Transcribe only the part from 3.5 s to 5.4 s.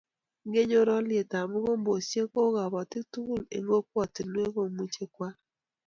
eng kokwatinwek komuchi koal